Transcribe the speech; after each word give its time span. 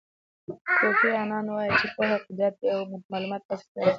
کوفی 0.79 1.11
انان 1.21 1.47
وایي 1.49 1.71
چې 1.79 1.87
پوهه 1.95 2.17
قدرت 2.25 2.53
دی 2.59 2.67
او 2.75 2.81
معلومات 3.11 3.41
په 3.47 3.51
اصل 3.55 3.67
کې 3.71 3.77
ازادي 3.79 3.85
ده. 3.85 3.89